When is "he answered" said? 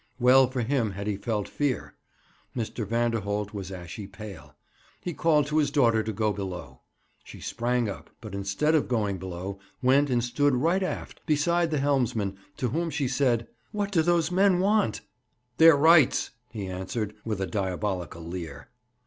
16.49-17.13